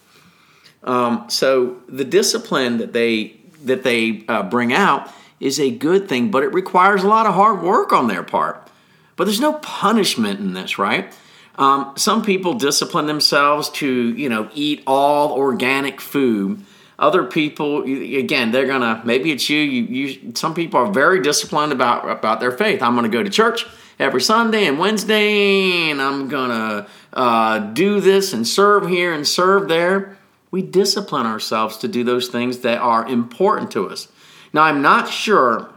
Um, 0.84 1.24
so 1.28 1.78
the 1.88 2.04
discipline 2.04 2.78
that 2.78 2.92
they 2.92 3.40
that 3.64 3.82
they 3.82 4.24
uh, 4.28 4.44
bring 4.44 4.72
out 4.72 5.10
is 5.40 5.58
a 5.58 5.70
good 5.70 6.08
thing, 6.08 6.30
but 6.30 6.44
it 6.44 6.52
requires 6.52 7.02
a 7.02 7.08
lot 7.08 7.26
of 7.26 7.34
hard 7.34 7.62
work 7.62 7.92
on 7.92 8.06
their 8.06 8.22
part. 8.22 8.70
But 9.16 9.24
there's 9.24 9.40
no 9.40 9.54
punishment 9.54 10.38
in 10.38 10.52
this, 10.52 10.78
right? 10.78 11.12
Um, 11.56 11.94
some 11.96 12.22
people 12.22 12.54
discipline 12.54 13.06
themselves 13.06 13.70
to, 13.70 13.88
you 13.88 14.28
know, 14.28 14.48
eat 14.54 14.82
all 14.86 15.32
organic 15.32 16.00
food. 16.00 16.64
Other 16.98 17.24
people, 17.24 17.82
again, 17.82 18.52
they're 18.52 18.66
gonna. 18.66 19.02
Maybe 19.04 19.32
it's 19.32 19.50
you. 19.50 19.58
You, 19.58 19.82
you 19.82 20.32
some 20.34 20.54
people 20.54 20.80
are 20.80 20.92
very 20.92 21.20
disciplined 21.20 21.72
about 21.72 22.08
about 22.08 22.40
their 22.40 22.52
faith. 22.52 22.82
I'm 22.82 22.94
gonna 22.94 23.08
go 23.08 23.22
to 23.22 23.30
church 23.30 23.66
every 23.98 24.20
Sunday 24.20 24.66
and 24.66 24.78
Wednesday, 24.78 25.90
and 25.90 26.00
I'm 26.00 26.28
gonna 26.28 26.86
uh, 27.12 27.58
do 27.58 28.00
this 28.00 28.32
and 28.32 28.46
serve 28.46 28.88
here 28.88 29.12
and 29.12 29.26
serve 29.26 29.68
there. 29.68 30.18
We 30.50 30.62
discipline 30.62 31.26
ourselves 31.26 31.76
to 31.78 31.88
do 31.88 32.04
those 32.04 32.28
things 32.28 32.58
that 32.58 32.78
are 32.78 33.06
important 33.06 33.70
to 33.72 33.88
us. 33.88 34.08
Now, 34.52 34.62
I'm 34.62 34.80
not 34.80 35.10
sure 35.10 35.70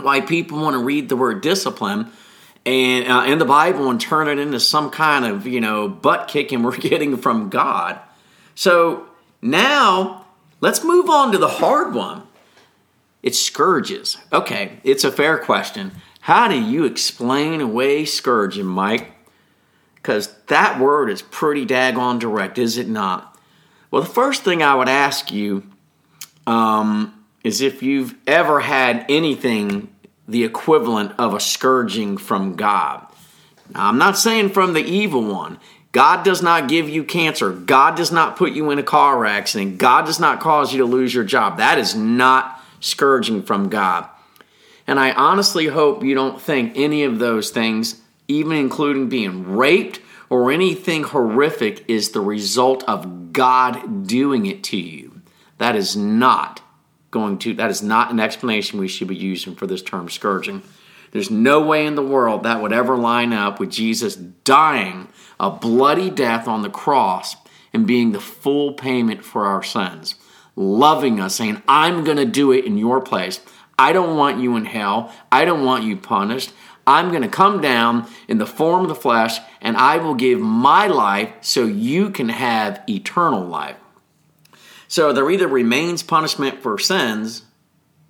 why 0.00 0.20
people 0.20 0.60
want 0.60 0.74
to 0.74 0.82
read 0.82 1.08
the 1.08 1.16
word 1.16 1.40
discipline 1.40 2.10
and 2.66 3.06
uh, 3.10 3.24
in 3.26 3.38
the 3.38 3.44
Bible 3.44 3.90
and 3.90 4.00
turn 4.00 4.28
it 4.28 4.38
into 4.38 4.58
some 4.58 4.90
kind 4.90 5.24
of 5.24 5.46
you 5.46 5.60
know 5.60 5.88
butt 5.88 6.28
kicking 6.28 6.62
we're 6.62 6.76
getting 6.76 7.16
from 7.16 7.48
God. 7.50 7.98
So 8.54 9.08
now 9.42 10.26
let's 10.60 10.84
move 10.84 11.08
on 11.08 11.32
to 11.32 11.38
the 11.38 11.48
hard 11.48 11.94
one. 11.94 12.22
It's 13.22 13.38
scourges. 13.38 14.18
Okay, 14.32 14.80
it's 14.84 15.02
a 15.02 15.10
fair 15.10 15.38
question. 15.38 15.92
How 16.24 16.48
do 16.48 16.58
you 16.58 16.86
explain 16.86 17.60
away 17.60 18.06
scourging, 18.06 18.64
Mike? 18.64 19.12
Because 19.96 20.32
that 20.46 20.80
word 20.80 21.10
is 21.10 21.20
pretty 21.20 21.66
daggone 21.66 22.18
direct, 22.18 22.56
is 22.56 22.78
it 22.78 22.88
not? 22.88 23.38
Well, 23.90 24.00
the 24.00 24.08
first 24.08 24.42
thing 24.42 24.62
I 24.62 24.74
would 24.74 24.88
ask 24.88 25.30
you 25.30 25.64
um, 26.46 27.26
is 27.42 27.60
if 27.60 27.82
you've 27.82 28.14
ever 28.26 28.60
had 28.60 29.04
anything 29.10 29.94
the 30.26 30.44
equivalent 30.44 31.12
of 31.18 31.34
a 31.34 31.40
scourging 31.40 32.16
from 32.16 32.56
God. 32.56 33.06
Now, 33.74 33.88
I'm 33.88 33.98
not 33.98 34.16
saying 34.16 34.48
from 34.48 34.72
the 34.72 34.82
evil 34.82 35.30
one. 35.30 35.58
God 35.92 36.24
does 36.24 36.40
not 36.40 36.70
give 36.70 36.88
you 36.88 37.04
cancer. 37.04 37.52
God 37.52 37.98
does 37.98 38.10
not 38.10 38.36
put 38.36 38.52
you 38.54 38.70
in 38.70 38.78
a 38.78 38.82
car 38.82 39.26
accident. 39.26 39.76
God 39.76 40.06
does 40.06 40.18
not 40.18 40.40
cause 40.40 40.72
you 40.72 40.78
to 40.78 40.86
lose 40.86 41.12
your 41.12 41.24
job. 41.24 41.58
That 41.58 41.76
is 41.76 41.94
not 41.94 42.62
scourging 42.80 43.42
from 43.42 43.68
God. 43.68 44.08
And 44.86 45.00
I 45.00 45.12
honestly 45.12 45.66
hope 45.66 46.02
you 46.02 46.14
don't 46.14 46.40
think 46.40 46.72
any 46.76 47.04
of 47.04 47.18
those 47.18 47.50
things, 47.50 48.00
even 48.28 48.56
including 48.56 49.08
being 49.08 49.54
raped 49.56 50.00
or 50.28 50.50
anything 50.50 51.04
horrific, 51.04 51.84
is 51.88 52.10
the 52.10 52.20
result 52.20 52.84
of 52.84 53.32
God 53.32 54.06
doing 54.06 54.46
it 54.46 54.62
to 54.64 54.76
you. 54.76 55.22
That 55.58 55.76
is 55.76 55.96
not 55.96 56.60
going 57.10 57.38
to, 57.38 57.54
that 57.54 57.70
is 57.70 57.82
not 57.82 58.10
an 58.10 58.20
explanation 58.20 58.78
we 58.78 58.88
should 58.88 59.08
be 59.08 59.16
using 59.16 59.54
for 59.54 59.66
this 59.66 59.82
term 59.82 60.10
scourging. 60.10 60.62
There's 61.12 61.30
no 61.30 61.64
way 61.64 61.86
in 61.86 61.94
the 61.94 62.02
world 62.02 62.42
that 62.42 62.60
would 62.60 62.72
ever 62.72 62.96
line 62.96 63.32
up 63.32 63.60
with 63.60 63.70
Jesus 63.70 64.16
dying 64.16 65.08
a 65.38 65.48
bloody 65.48 66.10
death 66.10 66.48
on 66.48 66.62
the 66.62 66.70
cross 66.70 67.36
and 67.72 67.86
being 67.86 68.12
the 68.12 68.20
full 68.20 68.72
payment 68.72 69.24
for 69.24 69.46
our 69.46 69.62
sins. 69.62 70.16
Loving 70.56 71.20
us, 71.20 71.36
saying, 71.36 71.62
I'm 71.68 72.04
going 72.04 72.16
to 72.16 72.24
do 72.24 72.52
it 72.52 72.64
in 72.64 72.78
your 72.78 73.00
place. 73.00 73.40
I 73.78 73.92
don't 73.92 74.16
want 74.16 74.40
you 74.40 74.56
in 74.56 74.64
hell. 74.64 75.12
I 75.32 75.44
don't 75.44 75.64
want 75.64 75.84
you 75.84 75.96
punished. 75.96 76.52
I'm 76.86 77.10
going 77.10 77.22
to 77.22 77.28
come 77.28 77.60
down 77.60 78.08
in 78.28 78.38
the 78.38 78.46
form 78.46 78.82
of 78.82 78.88
the 78.88 78.94
flesh 78.94 79.38
and 79.60 79.76
I 79.76 79.96
will 79.98 80.14
give 80.14 80.40
my 80.40 80.86
life 80.86 81.30
so 81.40 81.64
you 81.64 82.10
can 82.10 82.28
have 82.28 82.82
eternal 82.88 83.44
life. 83.44 83.76
So 84.86 85.12
there 85.12 85.30
either 85.30 85.48
remains 85.48 86.02
punishment 86.02 86.62
for 86.62 86.78
sins 86.78 87.42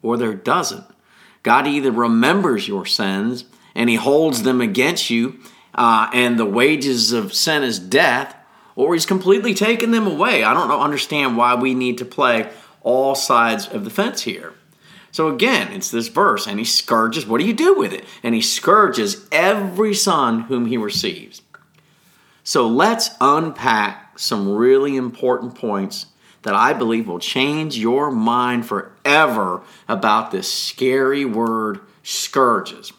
or 0.03 0.17
there 0.17 0.35
doesn't. 0.35 0.85
God 1.43 1.67
either 1.67 1.91
remembers 1.91 2.67
your 2.67 2.85
sins 2.85 3.45
and 3.75 3.89
he 3.89 3.97
holds 3.97 4.43
them 4.43 4.61
against 4.61 5.11
you, 5.11 5.39
uh, 5.75 6.09
and 6.13 6.39
the 6.39 6.45
wages 6.45 7.13
of 7.13 7.35
sin 7.35 7.65
is 7.65 7.79
death, 7.79 8.37
or 8.77 8.95
he's 8.95 9.07
completely 9.07 9.53
taken 9.53 9.91
them 9.91 10.07
away. 10.07 10.45
I 10.45 10.55
don't 10.55 10.71
understand 10.71 11.37
why 11.37 11.55
we 11.55 11.75
need 11.75 11.99
to 11.99 12.05
play 12.05 12.51
all 12.83 13.15
sides 13.15 13.67
of 13.67 13.85
the 13.85 13.91
fence 13.91 14.23
here. 14.23 14.55
So 15.15 15.29
again, 15.29 15.71
it's 15.71 15.93
this 15.93 16.09
verse, 16.09 16.49
and 16.49 16.59
he 16.59 16.65
scourges. 16.65 17.25
What 17.25 17.39
do 17.39 17.47
you 17.47 17.53
do 17.53 17.73
with 17.79 17.93
it? 17.93 18.05
And 18.25 18.35
he 18.35 18.41
scourges 18.41 19.29
every 19.31 19.95
son 19.95 20.41
whom 20.41 20.67
he 20.67 20.77
receives. 20.77 21.41
So 22.43 22.67
let's 22.67 23.11
unpack 23.21 24.19
some 24.19 24.53
really 24.53 24.97
important 24.97 25.55
points 25.55 26.07
that 26.43 26.57
I 26.57 26.73
believe 26.73 27.07
will 27.07 27.21
change 27.21 27.79
your 27.79 28.11
mind 28.11 28.67
forever 28.67 29.63
about 29.87 30.33
this 30.33 30.53
scary 30.53 31.25
word, 31.25 31.79
scourges. 32.03 32.93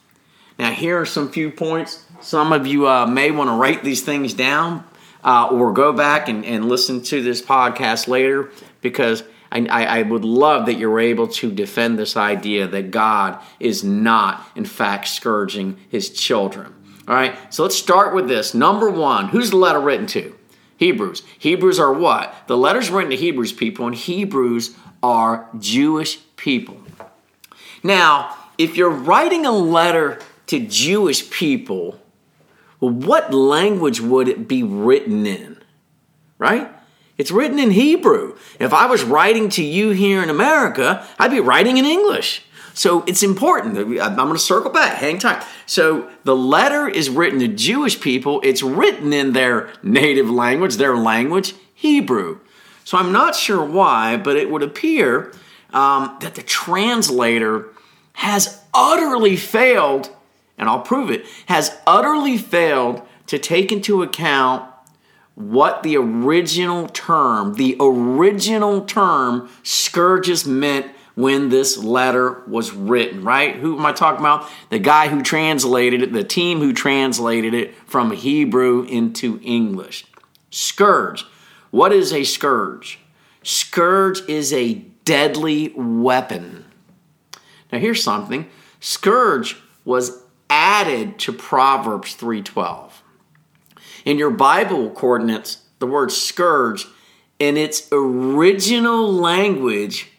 Now, 0.57 0.71
here 0.71 1.01
are 1.01 1.05
some 1.05 1.27
few 1.27 1.51
points. 1.51 2.05
Some 2.21 2.53
of 2.53 2.65
you 2.65 2.87
uh, 2.87 3.07
may 3.07 3.29
want 3.31 3.49
to 3.49 3.55
write 3.55 3.83
these 3.83 4.03
things 4.03 4.33
down 4.33 4.85
uh, 5.21 5.49
or 5.51 5.73
go 5.73 5.91
back 5.91 6.29
and, 6.29 6.45
and 6.45 6.69
listen 6.69 7.01
to 7.03 7.21
this 7.21 7.41
podcast 7.41 8.07
later 8.07 8.51
because 8.79 9.25
I, 9.55 9.99
I, 9.99 10.01
would 10.01 10.25
love 10.25 10.65
that 10.65 10.73
you're 10.73 10.99
able 10.99 11.27
to 11.29 11.51
defend 11.51 11.97
this 11.97 12.17
idea 12.17 12.67
that 12.67 12.91
God 12.91 13.41
is 13.59 13.83
not, 13.83 14.45
in 14.55 14.65
fact, 14.65 15.07
scourging 15.07 15.77
his 15.89 16.09
children. 16.09 16.73
All 17.07 17.15
right, 17.15 17.35
so 17.53 17.63
let's 17.63 17.77
start 17.77 18.13
with 18.13 18.27
this. 18.27 18.53
Number 18.53 18.89
one, 18.89 19.29
who's 19.29 19.51
the 19.51 19.57
letter 19.57 19.79
written 19.79 20.07
to? 20.07 20.35
Hebrews. 20.77 21.23
Hebrews 21.39 21.79
are 21.79 21.93
what? 21.93 22.35
The 22.47 22.57
letters 22.57 22.89
written 22.89 23.11
to 23.11 23.15
Hebrews 23.15 23.53
people, 23.53 23.87
and 23.87 23.95
Hebrews 23.95 24.75
are 25.01 25.47
Jewish 25.59 26.19
people. 26.35 26.81
Now, 27.83 28.35
if 28.57 28.75
you're 28.75 28.89
writing 28.89 29.45
a 29.45 29.51
letter 29.51 30.19
to 30.47 30.59
Jewish 30.59 31.29
people, 31.29 31.99
well, 32.79 32.91
what 32.91 33.33
language 33.33 34.01
would 34.01 34.27
it 34.27 34.47
be 34.47 34.63
written 34.63 35.25
in? 35.25 35.61
Right? 36.37 36.69
It's 37.17 37.31
written 37.31 37.59
in 37.59 37.71
Hebrew. 37.71 38.35
If 38.59 38.73
I 38.73 38.87
was 38.87 39.03
writing 39.03 39.49
to 39.49 39.63
you 39.63 39.91
here 39.91 40.21
in 40.21 40.29
America, 40.29 41.07
I'd 41.17 41.31
be 41.31 41.39
writing 41.39 41.77
in 41.77 41.85
English. 41.85 42.43
So 42.73 43.03
it's 43.07 43.23
important. 43.23 43.77
I'm 43.77 44.15
going 44.15 44.33
to 44.33 44.37
circle 44.39 44.69
back. 44.69 44.97
Hang 44.97 45.17
tight. 45.17 45.41
So 45.65 46.11
the 46.25 46.35
letter 46.35 46.89
is 46.89 47.09
written 47.09 47.39
to 47.39 47.47
Jewish 47.47 48.01
people. 48.01 48.41
It's 48.43 48.61
written 48.61 49.13
in 49.13 49.31
their 49.31 49.69
native 49.81 50.29
language, 50.29 50.75
their 50.75 50.97
language, 50.97 51.53
Hebrew. 51.73 52.39
So 52.83 52.97
I'm 52.97 53.13
not 53.13 53.33
sure 53.33 53.63
why, 53.63 54.17
but 54.17 54.35
it 54.35 54.49
would 54.51 54.61
appear 54.61 55.31
um, 55.71 56.17
that 56.19 56.35
the 56.35 56.43
translator 56.43 57.69
has 58.13 58.61
utterly 58.73 59.37
failed, 59.37 60.13
and 60.57 60.67
I'll 60.67 60.81
prove 60.81 61.09
it, 61.09 61.25
has 61.47 61.77
utterly 61.87 62.37
failed 62.37 63.01
to 63.27 63.39
take 63.39 63.71
into 63.71 64.03
account 64.03 64.69
what 65.35 65.83
the 65.83 65.97
original 65.97 66.87
term, 66.87 67.53
the 67.55 67.75
original 67.79 68.81
term 68.85 69.49
scourges 69.63 70.45
meant 70.45 70.87
when 71.15 71.49
this 71.49 71.77
letter 71.77 72.43
was 72.47 72.73
written, 72.73 73.23
right? 73.23 73.55
Who 73.55 73.77
am 73.77 73.85
I 73.85 73.93
talking 73.93 74.19
about? 74.19 74.49
The 74.69 74.79
guy 74.79 75.07
who 75.07 75.21
translated 75.21 76.01
it, 76.01 76.13
the 76.13 76.23
team 76.23 76.59
who 76.59 76.73
translated 76.73 77.53
it 77.53 77.75
from 77.87 78.11
Hebrew 78.11 78.83
into 78.83 79.39
English. 79.41 80.05
Scourge. 80.51 81.25
What 81.71 81.91
is 81.91 82.13
a 82.13 82.23
scourge? 82.23 82.99
Scourge 83.43 84.27
is 84.29 84.51
a 84.51 84.73
deadly 85.05 85.73
weapon. 85.75 86.65
Now 87.71 87.79
here's 87.79 88.03
something. 88.03 88.47
Scourge 88.79 89.57
was 89.83 90.23
added 90.49 91.19
to 91.19 91.33
Proverbs 91.33 92.15
3:12. 92.15 92.94
In 94.05 94.17
your 94.17 94.29
Bible 94.29 94.91
coordinates, 94.91 95.63
the 95.79 95.87
word 95.87 96.11
scourge 96.11 96.85
in 97.39 97.57
its 97.57 97.89
original 97.91 99.11
language 99.11 100.11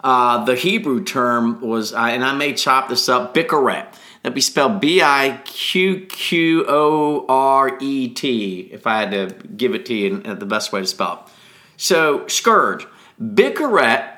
uh, 0.00 0.44
the 0.44 0.54
Hebrew 0.54 1.02
term 1.02 1.60
was, 1.60 1.92
uh, 1.92 1.98
and 1.98 2.24
I 2.24 2.34
may 2.34 2.52
chop 2.52 2.88
this 2.88 3.08
up, 3.08 3.34
bickeret. 3.34 3.86
That'd 4.22 4.34
be 4.34 4.40
spelled 4.40 4.80
B 4.80 5.00
I 5.02 5.40
Q 5.44 6.06
Q 6.06 6.64
O 6.68 7.26
R 7.28 7.76
E 7.80 8.08
T, 8.08 8.68
if 8.72 8.86
I 8.86 9.00
had 9.00 9.10
to 9.10 9.46
give 9.48 9.74
it 9.74 9.86
to 9.86 9.94
you 9.94 10.20
in 10.20 10.38
the 10.38 10.46
best 10.46 10.72
way 10.72 10.80
to 10.80 10.86
spell 10.86 11.24
it. 11.26 11.32
So, 11.76 12.26
scourge. 12.26 12.86
Bickeret 13.20 14.08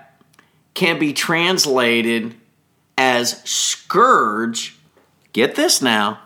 can 0.74 0.98
be 0.98 1.12
translated 1.12 2.34
as 2.96 3.42
scourge, 3.44 4.78
get 5.32 5.54
this 5.54 5.80
now, 5.80 6.20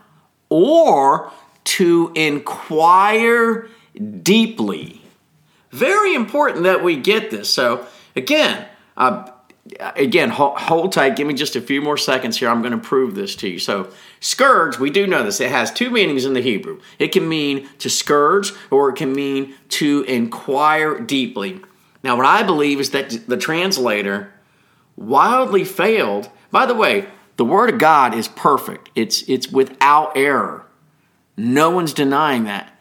or 0.49 1.31
to 1.65 2.11
inquire 2.15 3.67
deeply. 4.21 5.01
Very 5.71 6.15
important 6.15 6.63
that 6.63 6.83
we 6.83 6.95
get 6.95 7.31
this. 7.31 7.49
So, 7.49 7.85
again, 8.15 8.65
uh, 8.95 9.29
again, 9.95 10.29
hold, 10.29 10.91
tight. 10.91 11.15
Give 11.15 11.27
me 11.27 11.33
just 11.33 11.55
a 11.55 11.61
few 11.61 11.81
more 11.81 11.97
seconds 11.97 12.37
here. 12.37 12.49
I'm 12.49 12.61
going 12.61 12.71
to 12.71 12.77
prove 12.77 13.15
this 13.15 13.35
to 13.37 13.49
you. 13.49 13.59
So, 13.59 13.91
scourge, 14.19 14.79
we 14.79 14.89
do 14.89 15.07
know 15.07 15.23
this. 15.23 15.41
It 15.41 15.51
has 15.51 15.71
two 15.71 15.89
meanings 15.89 16.25
in 16.25 16.33
the 16.33 16.41
Hebrew. 16.41 16.79
It 16.99 17.09
can 17.09 17.27
mean 17.27 17.67
to 17.79 17.89
scourge 17.89 18.51
or 18.71 18.89
it 18.89 18.95
can 18.95 19.13
mean 19.13 19.55
to 19.69 20.03
inquire 20.03 20.99
deeply. 20.99 21.61
Now, 22.03 22.15
what 22.17 22.25
I 22.25 22.43
believe 22.43 22.79
is 22.79 22.91
that 22.91 23.27
the 23.27 23.37
translator 23.37 24.31
wildly 24.95 25.65
failed. 25.65 26.29
By 26.51 26.65
the 26.67 26.75
way, 26.75 27.07
the 27.37 27.45
Word 27.45 27.69
of 27.69 27.79
God 27.79 28.13
is 28.13 28.27
perfect, 28.27 28.89
it's, 28.95 29.23
it's 29.27 29.49
without 29.49 30.15
error. 30.15 30.64
No 31.37 31.69
one's 31.69 31.93
denying 31.93 32.45
that. 32.45 32.71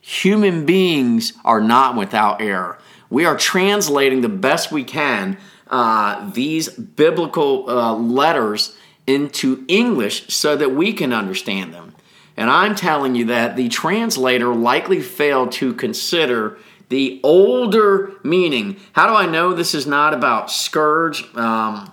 Human 0.00 0.64
beings 0.64 1.32
are 1.44 1.60
not 1.60 1.96
without 1.96 2.40
error. 2.40 2.78
We 3.10 3.24
are 3.24 3.36
translating 3.36 4.20
the 4.20 4.28
best 4.28 4.72
we 4.72 4.84
can 4.84 5.36
uh, 5.70 6.30
these 6.32 6.68
biblical 6.68 7.68
uh, 7.70 7.94
letters 7.94 8.76
into 9.06 9.64
English 9.68 10.28
so 10.28 10.56
that 10.56 10.72
we 10.72 10.92
can 10.92 11.12
understand 11.12 11.72
them. 11.72 11.94
And 12.36 12.50
I'm 12.50 12.74
telling 12.74 13.14
you 13.14 13.26
that 13.26 13.56
the 13.56 13.68
translator 13.68 14.54
likely 14.54 15.00
failed 15.00 15.52
to 15.52 15.74
consider 15.74 16.58
the 16.88 17.20
older 17.22 18.12
meaning. 18.24 18.76
How 18.92 19.06
do 19.06 19.14
I 19.14 19.26
know 19.26 19.54
this 19.54 19.74
is 19.74 19.86
not 19.86 20.12
about 20.12 20.50
scourge 20.50 21.24
um, 21.36 21.92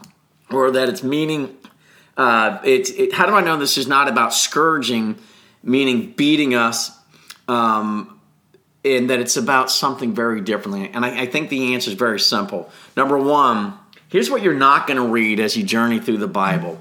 or 0.50 0.72
that 0.72 0.90
it's 0.90 1.04
meaning? 1.04 1.56
Uh, 2.16 2.60
it, 2.64 3.14
how 3.14 3.28
do 3.28 3.34
I 3.34 3.42
know 3.42 3.58
this 3.58 3.78
is 3.78 3.88
not 3.88 4.08
about 4.08 4.34
scourging, 4.34 5.18
meaning 5.64 6.12
beating 6.12 6.56
us? 6.56 6.92
Um, 7.48 8.20
and 8.84 9.10
that 9.10 9.20
it's 9.20 9.38
about 9.38 9.70
something 9.70 10.14
very 10.14 10.42
differently. 10.42 10.90
And 10.94 11.06
I, 11.06 11.22
I 11.22 11.26
think 11.26 11.50
the 11.50 11.74
answer 11.74 11.90
is 11.90 11.96
very 11.96 12.20
simple. 12.20 12.70
Number 12.96 13.18
one, 13.18 13.74
here's 14.10 14.30
what 14.30 14.42
you're 14.42 14.54
not 14.54 14.88
going 14.88 14.98
to 14.98 15.08
read 15.08 15.40
as 15.40 15.58
you 15.58 15.64
journey 15.64 16.00
through 16.00 16.18
the 16.18 16.28
Bible. 16.28 16.80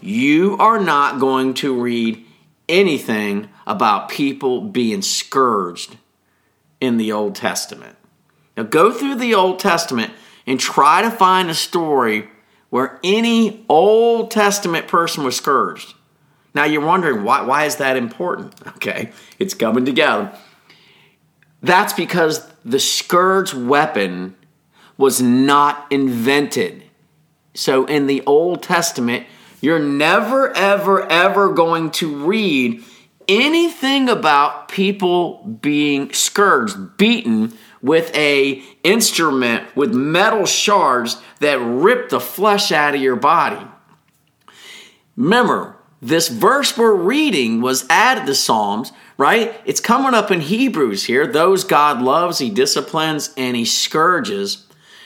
You 0.00 0.56
are 0.58 0.78
not 0.78 1.20
going 1.20 1.54
to 1.54 1.80
read 1.80 2.24
anything 2.68 3.48
about 3.66 4.08
people 4.08 4.60
being 4.62 5.02
scourged 5.02 5.96
in 6.80 6.96
the 6.96 7.12
Old 7.12 7.34
Testament. 7.34 7.96
Now, 8.56 8.62
go 8.62 8.92
through 8.92 9.16
the 9.16 9.34
Old 9.34 9.58
Testament 9.58 10.12
and 10.46 10.58
try 10.58 11.02
to 11.02 11.10
find 11.10 11.50
a 11.50 11.54
story 11.54 12.28
where 12.70 12.98
any 13.02 13.64
Old 13.68 14.30
Testament 14.30 14.88
person 14.88 15.24
was 15.24 15.36
scourged. 15.36 15.94
Now, 16.54 16.64
you're 16.64 16.84
wondering, 16.84 17.22
why, 17.22 17.42
why 17.42 17.64
is 17.64 17.76
that 17.76 17.96
important? 17.96 18.54
Okay, 18.80 19.12
it's 19.38 19.52
coming 19.52 19.84
together. 19.84 20.32
That's 21.62 21.92
because 21.92 22.50
the 22.64 22.80
scourge 22.80 23.52
weapon 23.52 24.36
was 24.96 25.20
not 25.20 25.86
invented. 25.90 26.82
So 27.54 27.84
in 27.84 28.06
the 28.06 28.22
Old 28.24 28.62
Testament, 28.62 29.26
you're 29.60 29.78
never, 29.78 30.56
ever, 30.56 31.06
ever 31.10 31.52
going 31.52 31.90
to 31.92 32.24
read 32.24 32.82
anything 33.28 34.08
about 34.08 34.68
people 34.68 35.44
being 35.60 36.12
scourged, 36.12 36.96
beaten 36.96 37.56
with 37.82 38.14
a 38.14 38.62
instrument 38.82 39.74
with 39.76 39.94
metal 39.94 40.46
shards 40.46 41.20
that 41.40 41.58
rip 41.58 42.08
the 42.08 42.20
flesh 42.20 42.72
out 42.72 42.94
of 42.94 43.00
your 43.00 43.16
body. 43.16 43.64
Remember, 45.16 45.76
this 46.02 46.28
verse 46.28 46.76
we're 46.76 46.94
reading 46.94 47.60
was 47.60 47.86
added 47.88 48.26
to 48.26 48.34
Psalms 48.34 48.92
right? 49.20 49.60
It's 49.66 49.80
coming 49.80 50.14
up 50.14 50.30
in 50.30 50.40
Hebrews 50.40 51.04
here. 51.04 51.26
Those 51.26 51.62
God 51.62 52.00
loves, 52.00 52.38
He 52.38 52.48
disciplines, 52.48 53.34
and 53.36 53.54
He 53.54 53.66
scourges. 53.66 54.64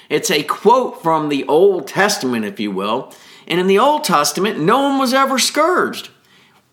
It's 0.08 0.30
a 0.30 0.44
quote 0.44 1.02
from 1.02 1.30
the 1.30 1.44
Old 1.48 1.88
Testament, 1.88 2.44
if 2.44 2.60
you 2.60 2.70
will. 2.70 3.12
And 3.48 3.58
in 3.58 3.66
the 3.66 3.80
Old 3.80 4.04
Testament, 4.04 4.60
no 4.60 4.82
one 4.82 5.00
was 5.00 5.12
ever 5.12 5.36
scourged. 5.36 6.10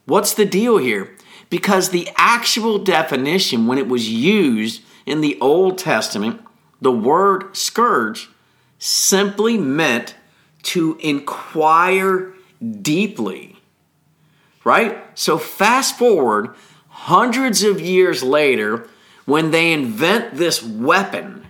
What's 0.05 0.35
the 0.35 0.45
deal 0.45 0.77
here? 0.77 1.17
Because 1.49 1.89
the 1.89 2.07
actual 2.15 2.77
definition, 2.77 3.65
when 3.65 3.79
it 3.79 3.87
was 3.87 4.07
used 4.07 4.83
in 5.07 5.21
the 5.21 5.39
Old 5.41 5.79
Testament, 5.79 6.41
the 6.79 6.91
word 6.91 7.57
scourge 7.57 8.29
simply 8.77 9.57
meant 9.57 10.13
to 10.61 10.95
inquire 11.01 12.33
deeply. 12.83 13.50
Right? 14.63 15.03
So 15.17 15.37
fast 15.37 15.97
forward 15.97 16.55
hundreds 16.87 17.63
of 17.63 17.81
years 17.81 18.21
later, 18.21 18.87
when 19.25 19.51
they 19.51 19.71
invent 19.71 20.35
this 20.35 20.61
weapon, 20.61 21.45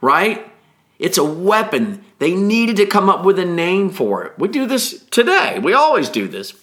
right? 0.00 0.50
It's 0.98 1.18
a 1.18 1.24
weapon. 1.24 2.04
They 2.18 2.34
needed 2.34 2.76
to 2.76 2.86
come 2.86 3.08
up 3.08 3.24
with 3.24 3.38
a 3.38 3.44
name 3.44 3.90
for 3.90 4.24
it. 4.24 4.38
We 4.38 4.48
do 4.48 4.66
this 4.66 5.02
today. 5.10 5.58
We 5.58 5.72
always 5.72 6.08
do 6.08 6.28
this. 6.28 6.54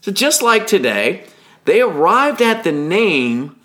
So, 0.00 0.12
just 0.12 0.40
like 0.40 0.66
today, 0.66 1.24
they 1.64 1.80
arrived 1.80 2.40
at 2.40 2.64
the 2.64 2.72
name 2.72 3.56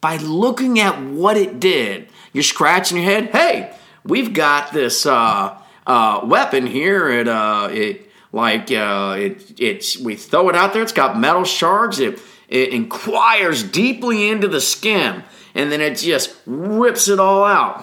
by 0.00 0.16
looking 0.16 0.80
at 0.80 1.00
what 1.00 1.36
it 1.36 1.60
did. 1.60 2.08
You're 2.32 2.42
scratching 2.42 2.96
your 2.96 3.06
head. 3.06 3.30
Hey, 3.30 3.74
we've 4.04 4.32
got 4.32 4.72
this 4.72 5.06
uh, 5.06 5.56
uh, 5.86 6.20
weapon 6.24 6.66
here. 6.66 7.08
It, 7.10 7.28
uh, 7.28 7.68
it 7.70 8.10
like 8.34 8.72
uh, 8.72 9.14
it, 9.16 9.60
it's 9.60 9.96
we 9.96 10.16
throw 10.16 10.48
it 10.48 10.56
out 10.56 10.72
there. 10.72 10.82
It's 10.82 10.92
got 10.92 11.18
metal 11.18 11.44
shards. 11.44 12.00
It 12.00 12.18
it 12.48 12.70
inquires 12.70 13.62
deeply 13.62 14.28
into 14.28 14.48
the 14.48 14.60
skin 14.60 15.22
and 15.54 15.70
then 15.70 15.80
it 15.80 15.98
just 15.98 16.36
rips 16.46 17.08
it 17.08 17.20
all 17.20 17.44
out. 17.44 17.82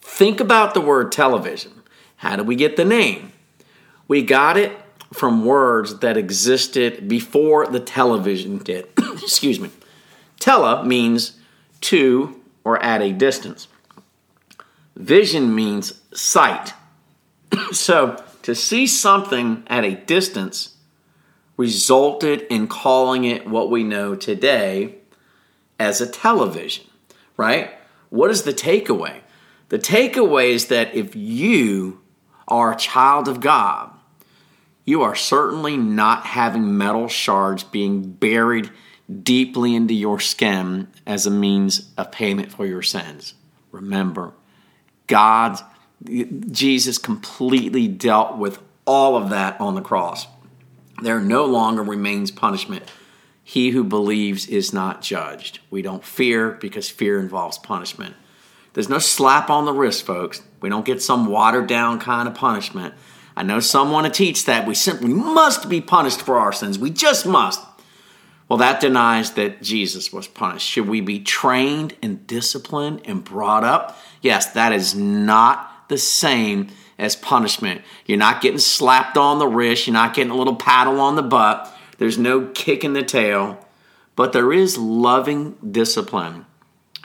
Think 0.00 0.40
about 0.40 0.74
the 0.74 0.80
word 0.80 1.10
television. 1.10 1.72
How 2.16 2.36
do 2.36 2.44
we 2.44 2.54
get 2.54 2.76
the 2.76 2.84
name? 2.84 3.32
We 4.06 4.22
got 4.22 4.56
it 4.56 4.78
from 5.12 5.44
words 5.44 5.98
that 6.00 6.16
existed 6.16 7.08
before 7.08 7.66
the 7.66 7.80
television 7.80 8.58
did. 8.58 8.86
Excuse 8.98 9.58
me. 9.58 9.70
Tele 10.38 10.84
means 10.84 11.38
to 11.82 12.40
or 12.64 12.80
at 12.82 13.00
a 13.00 13.12
distance. 13.12 13.66
Vision 14.94 15.54
means 15.54 16.00
sight. 16.12 16.74
so 17.72 18.22
to 18.42 18.54
see 18.54 18.86
something 18.86 19.64
at 19.66 19.84
a 19.84 19.94
distance 19.94 20.76
resulted 21.56 22.42
in 22.42 22.66
calling 22.66 23.24
it 23.24 23.46
what 23.46 23.70
we 23.70 23.84
know 23.84 24.14
today 24.14 24.96
as 25.78 26.00
a 26.00 26.06
television, 26.06 26.84
right? 27.36 27.70
What 28.10 28.30
is 28.30 28.42
the 28.42 28.52
takeaway? 28.52 29.20
The 29.68 29.78
takeaway 29.78 30.50
is 30.50 30.66
that 30.66 30.94
if 30.94 31.16
you 31.16 32.00
are 32.48 32.72
a 32.72 32.76
child 32.76 33.28
of 33.28 33.40
God, 33.40 33.90
you 34.84 35.02
are 35.02 35.14
certainly 35.14 35.76
not 35.76 36.26
having 36.26 36.76
metal 36.76 37.08
shards 37.08 37.62
being 37.62 38.02
buried 38.12 38.70
deeply 39.22 39.74
into 39.74 39.94
your 39.94 40.20
skin 40.20 40.88
as 41.06 41.26
a 41.26 41.30
means 41.30 41.92
of 41.96 42.12
payment 42.12 42.52
for 42.52 42.66
your 42.66 42.82
sins. 42.82 43.34
Remember, 43.70 44.32
God, 45.06 45.58
Jesus 46.04 46.98
completely 46.98 47.88
dealt 47.88 48.36
with 48.36 48.58
all 48.84 49.16
of 49.16 49.30
that 49.30 49.60
on 49.60 49.74
the 49.74 49.80
cross 49.80 50.26
there 51.02 51.20
no 51.20 51.44
longer 51.44 51.82
remains 51.82 52.30
punishment. 52.30 52.84
he 53.44 53.70
who 53.70 53.82
believes 53.82 54.46
is 54.46 54.72
not 54.72 55.02
judged. 55.02 55.58
We 55.68 55.82
don't 55.82 56.04
fear 56.04 56.52
because 56.52 56.88
fear 56.88 57.18
involves 57.18 57.58
punishment. 57.58 58.14
There's 58.72 58.88
no 58.88 59.00
slap 59.00 59.50
on 59.50 59.64
the 59.64 59.72
wrist, 59.72 60.06
folks. 60.06 60.42
We 60.60 60.68
don't 60.68 60.86
get 60.86 61.02
some 61.02 61.26
watered 61.26 61.66
down 61.66 61.98
kind 61.98 62.28
of 62.28 62.34
punishment. 62.36 62.94
I 63.36 63.42
know 63.42 63.58
some 63.58 63.90
want 63.90 64.06
to 64.06 64.12
teach 64.12 64.44
that 64.44 64.66
we 64.66 64.74
simply 64.74 65.08
must 65.08 65.68
be 65.68 65.80
punished 65.80 66.22
for 66.22 66.38
our 66.38 66.52
sins. 66.52 66.78
We 66.78 66.90
just 66.90 67.26
must. 67.26 67.60
Well, 68.48 68.58
that 68.58 68.80
denies 68.80 69.32
that 69.32 69.60
Jesus 69.60 70.12
was 70.12 70.28
punished. 70.28 70.68
Should 70.68 70.88
we 70.88 71.00
be 71.00 71.18
trained 71.18 71.96
and 72.00 72.24
disciplined 72.26 73.02
and 73.06 73.24
brought 73.24 73.64
up? 73.64 73.98
Yes, 74.20 74.52
that 74.52 74.72
is 74.72 74.94
the 75.88 75.98
same 75.98 76.68
as 76.98 77.16
punishment. 77.16 77.82
You're 78.06 78.18
not 78.18 78.40
getting 78.40 78.58
slapped 78.58 79.16
on 79.16 79.38
the 79.38 79.48
wrist, 79.48 79.86
you're 79.86 79.94
not 79.94 80.14
getting 80.14 80.30
a 80.30 80.36
little 80.36 80.56
paddle 80.56 81.00
on 81.00 81.16
the 81.16 81.22
butt, 81.22 81.72
there's 81.98 82.18
no 82.18 82.46
kick 82.46 82.84
in 82.84 82.92
the 82.92 83.02
tail, 83.02 83.66
but 84.16 84.32
there 84.32 84.52
is 84.52 84.78
loving 84.78 85.56
discipline 85.70 86.46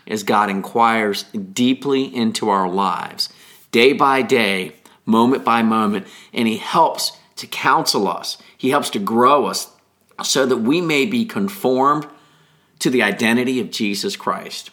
as 0.08 0.24
God 0.24 0.50
inquires 0.50 1.24
deeply 1.24 2.04
into 2.04 2.50
our 2.50 2.70
lives, 2.70 3.30
day 3.72 3.94
by 3.94 4.22
day, 4.22 4.76
moment 5.06 5.44
by 5.44 5.62
moment, 5.62 6.08
and 6.34 6.48
He 6.48 6.58
helps 6.58 7.18
to 7.38 7.48
counsel 7.48 8.08
us. 8.08 8.38
He 8.58 8.70
helps 8.70 8.90
to 8.92 9.00
grow 9.00 9.46
us 9.46 9.72
so 10.24 10.46
that 10.46 10.58
we 10.58 10.82
may 10.82 11.06
be 11.06 11.26
conformed 11.26 12.08
to 12.80 12.90
the 12.90 13.04
identity 13.04 13.60
of 13.60 13.72
Jesus 13.72 14.16
Christ. 14.16 14.72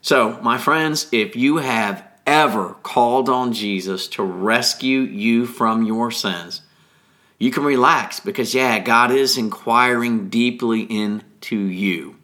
So, 0.00 0.40
my 0.42 0.58
friends, 0.58 1.08
if 1.10 1.34
you 1.34 1.56
have 1.56 2.06
ever 2.26 2.74
called 2.82 3.28
on 3.28 3.52
Jesus 3.52 4.08
to 4.08 4.22
rescue 4.22 5.00
you 5.00 5.46
from 5.46 5.84
your 5.84 6.10
sins, 6.10 6.62
you 7.38 7.50
can 7.50 7.64
relax 7.64 8.20
because, 8.20 8.54
yeah, 8.54 8.78
God 8.78 9.10
is 9.10 9.36
inquiring 9.36 10.28
deeply 10.28 10.82
into 10.82 11.56
you. 11.56 12.16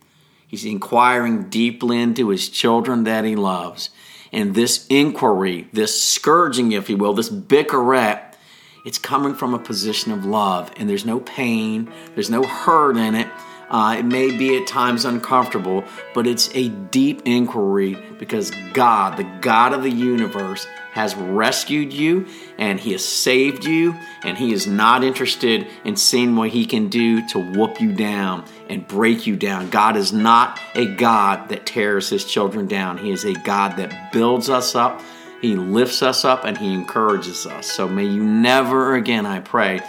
He's 0.46 0.64
inquiring 0.64 1.48
deeply 1.48 2.00
into 2.00 2.28
his 2.28 2.48
children 2.48 3.04
that 3.04 3.24
he 3.24 3.36
loves. 3.36 3.90
And 4.32 4.54
this 4.54 4.86
inquiry, 4.88 5.68
this 5.72 6.02
scourging, 6.02 6.72
if 6.72 6.88
you 6.88 6.96
will, 6.96 7.12
this 7.12 7.30
bickeret, 7.30 8.34
it's 8.84 8.98
coming 8.98 9.34
from 9.34 9.54
a 9.54 9.58
position 9.58 10.12
of 10.12 10.24
love. 10.24 10.72
And 10.76 10.88
there's 10.88 11.04
no 11.04 11.20
pain, 11.20 11.92
there's 12.14 12.30
no 12.30 12.42
hurt 12.42 12.96
in 12.96 13.14
it. 13.14 13.28
Uh, 13.72 13.96
it 13.98 14.04
may 14.04 14.30
be 14.30 14.56
at 14.58 14.66
times 14.66 15.06
uncomfortable, 15.06 15.82
but 16.12 16.26
it's 16.26 16.54
a 16.54 16.68
deep 16.68 17.22
inquiry 17.24 17.96
because 18.18 18.52
God, 18.74 19.16
the 19.16 19.24
God 19.40 19.72
of 19.72 19.82
the 19.82 19.90
universe, 19.90 20.66
has 20.92 21.14
rescued 21.14 21.90
you 21.90 22.26
and 22.58 22.78
He 22.78 22.92
has 22.92 23.02
saved 23.02 23.64
you, 23.64 23.94
and 24.22 24.36
He 24.36 24.52
is 24.52 24.66
not 24.66 25.02
interested 25.02 25.66
in 25.84 25.96
seeing 25.96 26.36
what 26.36 26.50
He 26.50 26.66
can 26.66 26.88
do 26.88 27.26
to 27.28 27.40
whoop 27.40 27.80
you 27.80 27.94
down 27.94 28.44
and 28.68 28.86
break 28.86 29.26
you 29.26 29.36
down. 29.36 29.70
God 29.70 29.96
is 29.96 30.12
not 30.12 30.60
a 30.74 30.84
God 30.94 31.48
that 31.48 31.64
tears 31.64 32.10
His 32.10 32.26
children 32.26 32.66
down, 32.66 32.98
He 32.98 33.10
is 33.10 33.24
a 33.24 33.32
God 33.32 33.78
that 33.78 34.12
builds 34.12 34.50
us 34.50 34.74
up. 34.74 35.00
He 35.40 35.56
lifts 35.56 36.02
us 36.02 36.24
up 36.24 36.44
and 36.44 36.56
He 36.56 36.72
encourages 36.72 37.46
us. 37.46 37.72
So 37.72 37.88
may 37.88 38.04
you 38.04 38.22
never 38.22 38.94
again, 38.94 39.24
I 39.24 39.40
pray, 39.40 39.80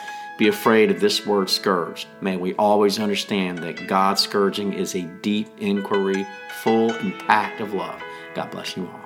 be 0.43 0.49
afraid 0.49 0.91
of 0.91 0.99
this 0.99 1.25
word 1.25 1.49
scourged. 1.49 2.05
May 2.19 2.35
we 2.35 2.53
always 2.55 2.99
understand 2.99 3.59
that 3.59 3.87
God's 3.87 4.19
scourging 4.19 4.73
is 4.73 4.93
a 4.93 5.03
deep 5.21 5.47
inquiry, 5.57 6.27
full 6.61 6.89
packed 7.25 7.61
of 7.61 7.73
love. 7.73 8.01
God 8.35 8.51
bless 8.51 8.75
you 8.75 8.85
all. 8.85 9.02